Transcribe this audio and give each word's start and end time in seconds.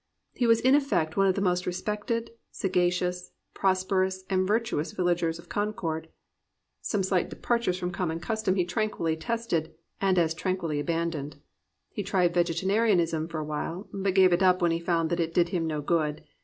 He 0.33 0.47
was 0.47 0.61
in 0.61 0.73
effect 0.73 1.15
one 1.15 1.27
of 1.27 1.35
the 1.35 1.41
most 1.43 1.65
resp>ected, 1.65 2.29
saga 2.49 2.89
cious, 2.89 3.33
prosperous 3.53 4.23
and 4.31 4.47
virtuous 4.47 4.93
villagers 4.93 5.37
of 5.37 5.47
Concord. 5.47 6.09
Some 6.81 7.03
slight 7.03 7.29
departures 7.29 7.77
from 7.77 7.91
common 7.91 8.19
custom 8.19 8.55
he 8.55 8.65
tranquilly 8.65 9.15
tested 9.15 9.75
and 10.01 10.17
as 10.17 10.33
tranquilly 10.33 10.79
abandoned. 10.79 11.35
He 11.91 12.01
tried 12.01 12.33
vegetarianism 12.33 13.27
for 13.27 13.37
a 13.37 13.45
while, 13.45 13.87
but 13.93 14.15
gave 14.15 14.33
it 14.33 14.41
up 14.41 14.59
when 14.59 14.71
he 14.71 14.79
found 14.79 15.11
that 15.11 15.19
it 15.19 15.35
did 15.35 15.49
him 15.49 15.67
no 15.67 15.81
good. 15.83 16.23